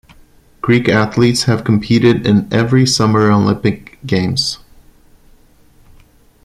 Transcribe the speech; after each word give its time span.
Greek 0.61 0.89
athletes 0.89 1.43
have 1.43 1.63
competed 1.63 2.25
in 2.25 2.51
every 2.51 2.87
Summer 2.87 3.29
Olympic 3.31 3.99
Games. 4.03 4.57